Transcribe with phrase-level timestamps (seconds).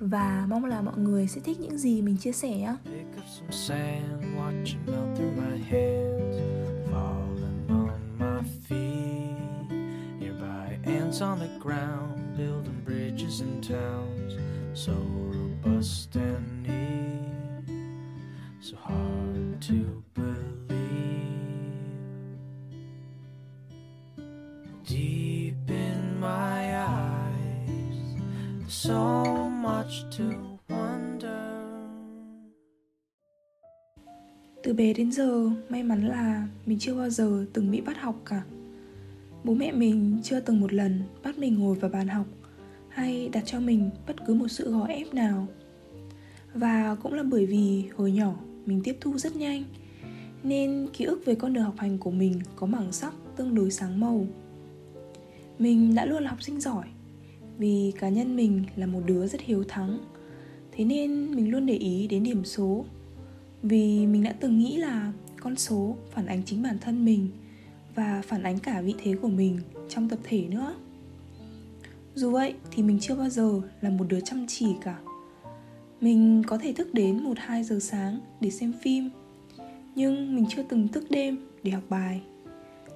[0.00, 2.74] và mong là mọi người sẽ thích những gì mình chia sẻ
[11.22, 14.34] on the ground, building bridges and towns,
[14.72, 17.68] so robust and neat,
[18.60, 20.78] so hard to believe.
[24.86, 28.14] Deep in my eyes,
[28.64, 29.29] the song
[29.90, 30.24] so
[34.62, 38.16] Từ bé đến giờ, may mắn là mình chưa bao giờ từng bị bắt học
[38.24, 38.42] cả.
[39.44, 42.26] Bố mẹ mình chưa từng một lần bắt mình ngồi vào bàn học
[42.88, 45.46] hay đặt cho mình bất cứ một sự gò ép nào.
[46.54, 48.34] Và cũng là bởi vì hồi nhỏ
[48.66, 49.64] mình tiếp thu rất nhanh
[50.42, 53.70] nên ký ức về con đường học hành của mình có mảng sắc tương đối
[53.70, 54.26] sáng màu.
[55.58, 56.86] Mình đã luôn là học sinh giỏi
[57.60, 59.98] vì cá nhân mình là một đứa rất hiếu thắng,
[60.72, 62.84] thế nên mình luôn để ý đến điểm số.
[63.62, 67.28] Vì mình đã từng nghĩ là con số phản ánh chính bản thân mình
[67.94, 70.74] và phản ánh cả vị thế của mình trong tập thể nữa.
[72.14, 74.98] Dù vậy thì mình chưa bao giờ là một đứa chăm chỉ cả.
[76.00, 79.10] Mình có thể thức đến một hai giờ sáng để xem phim,
[79.94, 82.22] nhưng mình chưa từng thức đêm để học bài.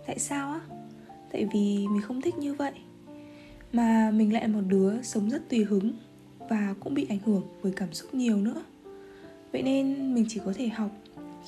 [0.07, 0.61] Tại sao á?
[1.33, 2.73] Tại vì mình không thích như vậy
[3.75, 5.93] mà mình lại là một đứa sống rất tùy hứng
[6.49, 8.63] và cũng bị ảnh hưởng bởi cảm xúc nhiều nữa.
[9.53, 10.91] Vậy nên mình chỉ có thể học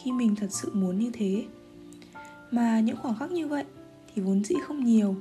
[0.03, 1.45] khi mình thật sự muốn như thế.
[2.51, 3.65] Mà những khoảng khắc như vậy
[4.15, 5.17] thì vốn dĩ không nhiều.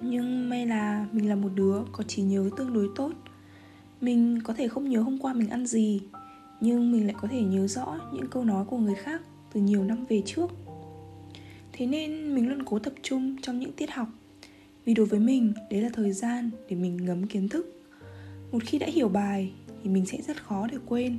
[0.00, 3.12] Nhưng may là mình là một đứa có trí nhớ tương đối tốt.
[4.00, 6.00] Mình có thể không nhớ hôm qua mình ăn gì,
[6.60, 9.22] nhưng mình lại có thể nhớ rõ những câu nói của người khác
[9.52, 10.50] từ nhiều năm về trước.
[11.72, 14.08] Thế nên mình luôn cố tập trung trong những tiết học
[14.84, 17.82] vì đối với mình, đấy là thời gian để mình ngấm kiến thức.
[18.52, 21.18] Một khi đã hiểu bài, thì mình sẽ rất khó để quên.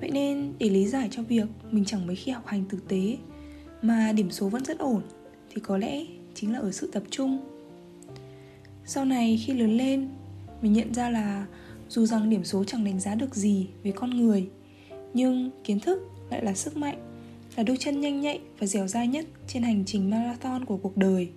[0.00, 3.16] Vậy nên, để lý giải cho việc mình chẳng mấy khi học hành thực tế,
[3.82, 5.02] mà điểm số vẫn rất ổn,
[5.54, 6.04] thì có lẽ
[6.34, 7.40] chính là ở sự tập trung.
[8.86, 10.08] Sau này khi lớn lên,
[10.62, 11.46] mình nhận ra là
[11.88, 14.48] dù rằng điểm số chẳng đánh giá được gì về con người,
[15.14, 16.98] nhưng kiến thức lại là sức mạnh,
[17.56, 20.96] là đôi chân nhanh nhạy và dẻo dai nhất trên hành trình marathon của cuộc
[20.96, 21.28] đời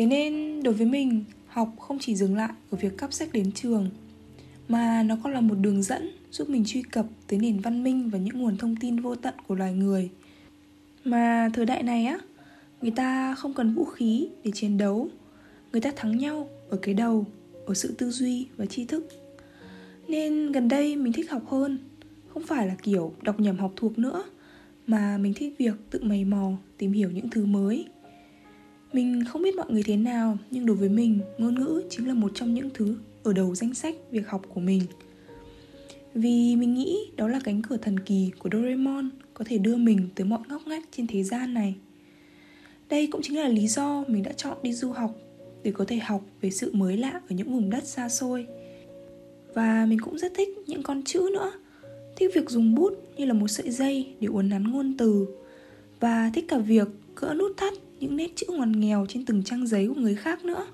[0.00, 3.52] thế nên đối với mình, học không chỉ dừng lại ở việc cắp sách đến
[3.52, 3.90] trường,
[4.68, 8.10] mà nó còn là một đường dẫn giúp mình truy cập tới nền văn minh
[8.10, 10.10] và những nguồn thông tin vô tận của loài người.
[11.04, 12.18] Mà thời đại này á,
[12.82, 15.08] người ta không cần vũ khí để chiến đấu.
[15.72, 17.26] Người ta thắng nhau ở cái đầu,
[17.66, 19.08] ở sự tư duy và tri thức.
[20.08, 21.78] Nên gần đây mình thích học hơn,
[22.28, 24.24] không phải là kiểu đọc nhầm học thuộc nữa,
[24.86, 27.86] mà mình thích việc tự mày mò, tìm hiểu những thứ mới
[28.92, 32.14] mình không biết mọi người thế nào nhưng đối với mình ngôn ngữ chính là
[32.14, 34.82] một trong những thứ ở đầu danh sách việc học của mình
[36.14, 40.08] vì mình nghĩ đó là cánh cửa thần kỳ của Doraemon có thể đưa mình
[40.14, 41.74] tới mọi ngóc ngách trên thế gian này.
[42.88, 45.16] Đây cũng chính là lý do mình đã chọn đi du học
[45.62, 48.46] để có thể học về sự mới lạ ở những vùng đất xa xôi.
[49.54, 51.52] Và mình cũng rất thích những con chữ nữa,
[52.16, 55.26] thích việc dùng bút như là một sợi dây để uốn nắn ngôn từ
[56.00, 59.66] và thích cả việc gỡ nút thắt những nét chữ ngoằn nghèo trên từng trang
[59.66, 60.66] giấy của người khác nữa.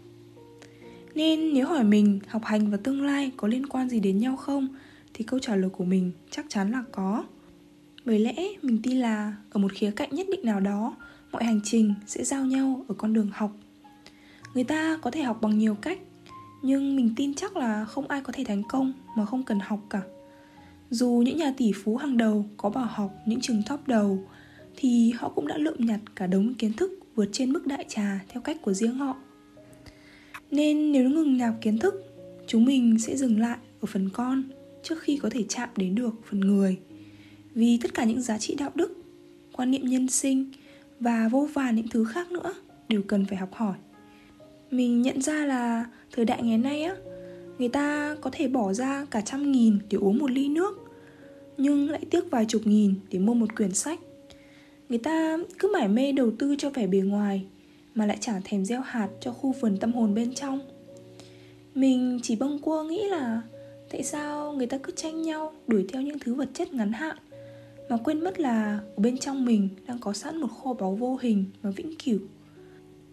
[1.15, 4.37] Nên nếu hỏi mình học hành và tương lai có liên quan gì đến nhau
[4.37, 4.69] không
[5.15, 7.25] thì câu trả lời của mình chắc chắn là có.
[8.05, 10.97] Bởi lẽ mình tin là ở một khía cạnh nhất định nào đó,
[11.33, 13.57] mọi hành trình sẽ giao nhau ở con đường học.
[14.55, 15.99] Người ta có thể học bằng nhiều cách,
[16.63, 19.81] nhưng mình tin chắc là không ai có thể thành công mà không cần học
[19.91, 20.03] cả.
[20.91, 24.25] Dù những nhà tỷ phú hàng đầu có bảo học những trường top đầu
[24.77, 28.25] thì họ cũng đã lượm nhặt cả đống kiến thức vượt trên mức đại trà
[28.29, 29.17] theo cách của riêng họ.
[30.51, 31.95] Nên nếu ngừng nạp kiến thức,
[32.47, 34.43] chúng mình sẽ dừng lại ở phần con
[34.83, 36.79] trước khi có thể chạm đến được phần người
[37.55, 38.93] vì tất cả những giá trị đạo đức
[39.53, 40.51] quan niệm nhân sinh
[41.01, 42.55] và vô vàn những thứ khác nữa
[42.89, 43.75] đều cần phải học hỏi
[44.71, 46.97] mình nhận ra là thời đại ngày nay á
[47.59, 50.79] người ta có thể bỏ ra cả trăm nghìn để uống một ly nước
[51.59, 54.01] nhưng lại tiếc vài chục nghìn để mua một quyển sách
[54.89, 57.45] người ta cứ mải mê đầu tư cho vẻ bề ngoài,
[57.95, 60.61] mà lại chẳng thèm gieo hạt cho khu vườn tâm hồn bên trong.
[61.75, 63.43] Mình chỉ bâng quơ nghĩ là
[63.91, 67.17] tại sao người ta cứ tranh nhau đuổi theo những thứ vật chất ngắn hạn,
[67.89, 71.19] mà quên mất là ở bên trong mình đang có sẵn một kho báu vô
[71.21, 72.19] hình và vĩnh cửu.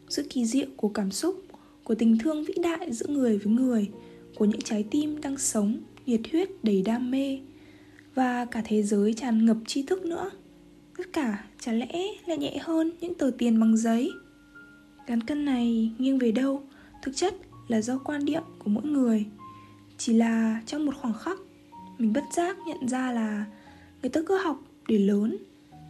[0.10, 1.44] Sự kỳ diệu của cảm xúc,
[1.84, 3.90] của tình thương vĩ đại giữa người với người,
[4.36, 7.40] của những trái tim đang sống, nhiệt huyết đầy đam mê,
[8.16, 10.30] và cả thế giới tràn ngập tri thức nữa
[10.98, 11.92] tất cả chả lẽ
[12.26, 14.12] lại nhẹ hơn những tờ tiền bằng giấy?
[15.08, 16.64] Cán cân này nghiêng về đâu?
[17.02, 17.36] Thực chất
[17.68, 19.26] là do quan điểm của mỗi người.
[19.98, 21.38] Chỉ là trong một khoảng khắc,
[21.98, 23.46] mình bất giác nhận ra là
[24.02, 25.38] người ta cứ học để lớn.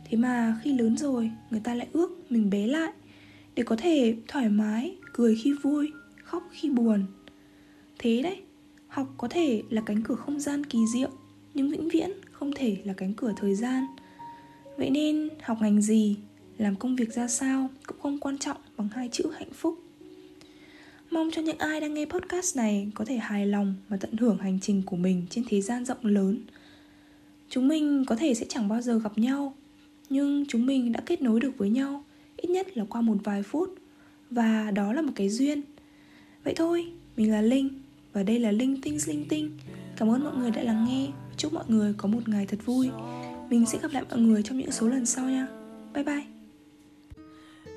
[0.05, 2.91] Thế mà khi lớn rồi, người ta lại ước mình bé lại,
[3.55, 5.91] để có thể thoải mái, cười khi vui,
[6.23, 7.05] khóc khi buồn.
[7.99, 8.41] Thế đấy,
[8.87, 11.09] học có thể là cánh cửa không gian kỳ diệu,
[11.53, 13.85] nhưng vĩnh viễn không thể là cánh cửa thời gian
[14.77, 16.17] vậy nên, học ngành gì,
[16.57, 19.79] làm công việc ra sao cũng không quan trọng bằng hai chữ hạnh phúc.
[21.11, 24.37] Mong cho những ai đang nghe podcast này có thể hài lòng và tận hưởng
[24.37, 26.39] hành trình của mình trên thế gian rộng lớn.
[27.49, 29.53] Chúng mình có thể sẽ chẳng bao giờ gặp nhau,
[30.09, 32.03] nhưng chúng mình đã kết nối được với nhau,
[32.37, 33.75] ít nhất là qua một vài phút.
[34.29, 35.61] Và đó là một cái duyên.
[36.43, 36.85] Vậy thôi,
[37.17, 37.69] mình là linh,
[38.13, 39.51] và đây là linh tinh linh tinh.
[39.97, 41.07] Cảm ơn mọi người đã lắng nghe.
[41.37, 42.89] Chúc mọi người có một ngày thật vui
[43.53, 45.47] mình sẽ gặp lại mọi người trong những số lần sau nha
[45.93, 46.23] bye bye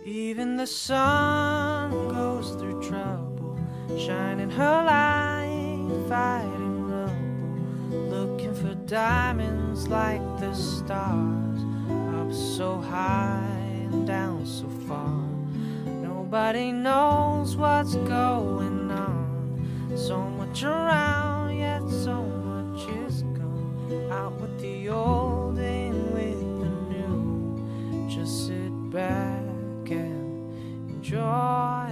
[0.07, 3.59] Even the sun goes through trouble,
[3.89, 11.61] shining her light, fighting rubble, looking for diamonds like the stars,
[12.21, 15.19] up so high and down so far.
[16.03, 19.97] Nobody knows what's going on.
[19.97, 24.13] So much around, yet so much is gone.
[24.13, 25.46] Out with the old.
[28.27, 31.86] sit back and enjoy.